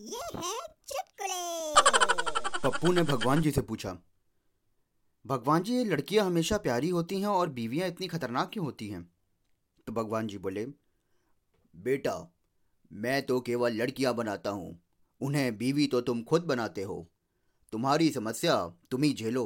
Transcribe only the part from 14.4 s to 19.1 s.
हूँ, उन्हें बीवी तो तुम खुद बनाते हो। तुम्हारी समस्या तुम